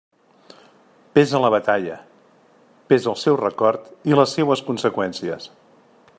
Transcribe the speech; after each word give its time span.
Pesa 1.17 1.41
la 1.43 1.51
Batalla, 1.55 1.99
pesa 2.93 3.13
el 3.15 3.19
seu 3.27 3.39
record 3.43 3.95
i 4.13 4.19
les 4.21 4.35
seues 4.39 4.67
conseqüències. 4.73 5.51